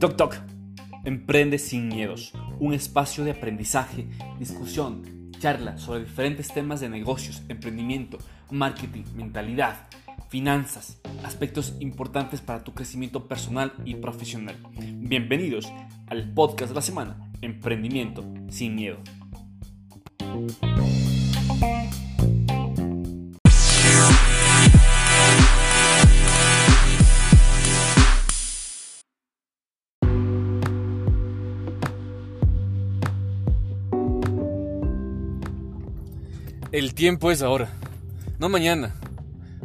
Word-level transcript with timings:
Toc 0.00 0.16
Toc, 0.16 0.36
Emprende 1.04 1.58
sin 1.58 1.88
miedos, 1.88 2.32
un 2.58 2.74
espacio 2.74 3.24
de 3.24 3.30
aprendizaje, 3.30 4.06
discusión, 4.38 5.30
charla 5.38 5.78
sobre 5.78 6.00
diferentes 6.00 6.48
temas 6.48 6.80
de 6.80 6.88
negocios, 6.88 7.42
emprendimiento, 7.48 8.18
marketing, 8.50 9.04
mentalidad, 9.14 9.88
finanzas, 10.28 11.00
aspectos 11.24 11.74
importantes 11.80 12.40
para 12.40 12.64
tu 12.64 12.74
crecimiento 12.74 13.28
personal 13.28 13.72
y 13.84 13.94
profesional. 13.94 14.56
Bienvenidos 14.78 15.72
al 16.06 16.32
podcast 16.34 16.70
de 16.70 16.74
la 16.74 16.82
semana, 16.82 17.30
Emprendimiento 17.40 18.24
sin 18.50 18.74
miedo. 18.74 18.98
El 36.72 36.94
tiempo 36.94 37.32
es 37.32 37.42
ahora, 37.42 37.68
no 38.38 38.48
mañana, 38.48 38.94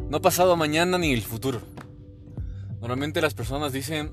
no 0.10 0.24
pasado 0.24 0.56
mañana 0.56 0.98
ni 0.98 1.14
el 1.14 1.22
futuro. 1.22 1.62
Normalmente 2.82 3.22
las 3.22 3.36
personas 3.36 3.72
dicen, 3.72 4.12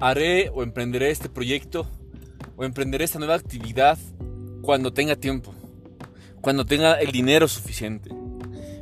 haré 0.00 0.48
o 0.48 0.62
emprenderé 0.62 1.10
este 1.10 1.28
proyecto 1.28 1.86
o 2.56 2.64
emprenderé 2.64 3.04
esta 3.04 3.18
nueva 3.18 3.34
actividad 3.34 3.98
cuando 4.62 4.94
tenga 4.94 5.16
tiempo, 5.16 5.54
cuando 6.40 6.64
tenga 6.64 6.94
el 6.94 7.12
dinero 7.12 7.46
suficiente, 7.48 8.08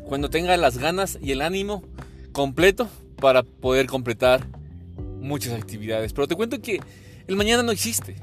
cuando 0.05 0.31
tenga 0.31 0.57
las 0.57 0.79
ganas 0.79 1.19
y 1.21 1.33
el 1.33 1.43
ánimo 1.43 1.83
completo 2.31 2.89
para 3.21 3.43
poder 3.43 3.87
completar 3.89 4.47
muchas 5.21 5.55
actividades. 5.55 6.12
Pero 6.12 6.28
te 6.28 6.37
cuento 6.37 6.62
que 6.62 6.81
el 7.27 7.34
mañana 7.34 7.65
no 7.65 7.73
existe, 7.73 8.15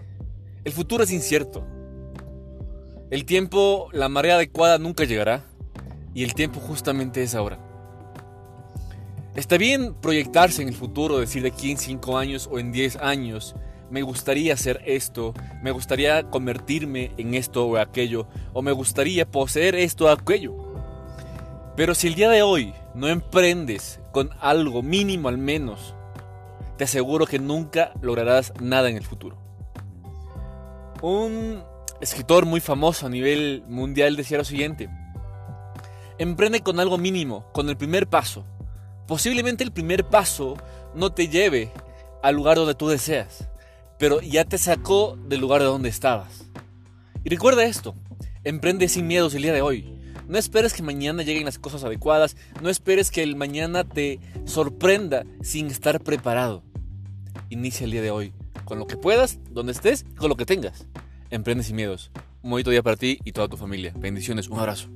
el 0.63 0.71
futuro 0.71 1.03
es 1.03 1.11
incierto. 1.11 1.67
El 3.13 3.25
tiempo, 3.25 3.89
la 3.91 4.09
marea 4.09 4.37
adecuada 4.37 4.79
nunca 4.79 5.03
llegará 5.03 5.45
y 6.15 6.23
el 6.23 6.33
tiempo 6.33 6.59
justamente 6.59 7.21
es 7.21 7.35
ahora. 7.35 7.59
Está 9.35 9.59
bien 9.59 9.93
proyectarse 9.93 10.63
en 10.63 10.67
el 10.67 10.73
futuro, 10.73 11.19
decir 11.19 11.43
de 11.43 11.49
aquí 11.49 11.69
en 11.69 11.77
5 11.77 12.17
años 12.17 12.49
o 12.51 12.57
en 12.57 12.71
10 12.71 12.95
años, 12.95 13.53
me 13.91 14.01
gustaría 14.01 14.55
hacer 14.55 14.81
esto, 14.87 15.35
me 15.61 15.69
gustaría 15.69 16.23
convertirme 16.31 17.11
en 17.17 17.35
esto 17.35 17.67
o 17.67 17.77
aquello, 17.77 18.27
o 18.51 18.63
me 18.63 18.71
gustaría 18.71 19.29
poseer 19.29 19.75
esto 19.75 20.05
o 20.05 20.09
aquello. 20.09 20.55
Pero 21.75 21.93
si 21.93 22.07
el 22.07 22.15
día 22.15 22.31
de 22.31 22.41
hoy 22.41 22.73
no 22.95 23.09
emprendes 23.09 23.99
con 24.11 24.31
algo 24.39 24.81
mínimo 24.81 25.29
al 25.29 25.37
menos, 25.37 25.93
te 26.79 26.85
aseguro 26.85 27.27
que 27.27 27.37
nunca 27.37 27.93
lograrás 28.01 28.53
nada 28.59 28.89
en 28.89 28.97
el 28.97 29.03
futuro. 29.03 29.37
Un 31.03 31.61
escritor 32.01 32.45
muy 32.45 32.59
famoso 32.59 33.05
a 33.05 33.09
nivel 33.09 33.63
mundial 33.67 34.15
decía 34.15 34.37
lo 34.37 34.43
siguiente. 34.43 34.89
Emprende 36.17 36.61
con 36.61 36.79
algo 36.79 36.97
mínimo, 36.97 37.51
con 37.53 37.69
el 37.69 37.77
primer 37.77 38.07
paso. 38.07 38.45
Posiblemente 39.07 39.63
el 39.63 39.71
primer 39.71 40.05
paso 40.07 40.55
no 40.95 41.11
te 41.11 41.27
lleve 41.27 41.71
al 42.21 42.35
lugar 42.35 42.57
donde 42.57 42.75
tú 42.75 42.87
deseas, 42.87 43.49
pero 43.99 44.21
ya 44.21 44.45
te 44.45 44.57
sacó 44.57 45.17
del 45.27 45.41
lugar 45.41 45.61
de 45.61 45.67
donde 45.67 45.89
estabas. 45.89 46.45
Y 47.23 47.29
recuerda 47.29 47.65
esto, 47.65 47.95
emprende 48.43 48.87
sin 48.87 49.07
miedos 49.07 49.33
el 49.33 49.43
día 49.43 49.53
de 49.53 49.61
hoy. 49.61 49.99
No 50.27 50.37
esperes 50.37 50.73
que 50.73 50.83
mañana 50.83 51.23
lleguen 51.23 51.45
las 51.45 51.59
cosas 51.59 51.83
adecuadas, 51.83 52.37
no 52.61 52.69
esperes 52.69 53.11
que 53.11 53.23
el 53.23 53.35
mañana 53.35 53.83
te 53.83 54.19
sorprenda 54.45 55.25
sin 55.41 55.67
estar 55.67 56.01
preparado. 56.01 56.63
Inicia 57.49 57.85
el 57.85 57.91
día 57.91 58.01
de 58.01 58.11
hoy, 58.11 58.33
con 58.65 58.79
lo 58.79 58.87
que 58.87 58.97
puedas, 58.97 59.39
donde 59.51 59.73
estés, 59.73 60.05
con 60.17 60.29
lo 60.29 60.37
que 60.37 60.45
tengas. 60.45 60.87
Emprende 61.33 61.63
sin 61.63 61.75
miedos. 61.75 62.11
Un 62.43 62.51
bonito 62.51 62.69
día 62.69 62.83
para 62.83 62.95
ti 62.95 63.17
y 63.25 63.31
toda 63.31 63.47
tu 63.47 63.57
familia. 63.57 63.91
Bendiciones, 63.97 64.49
un 64.49 64.59
abrazo. 64.59 64.89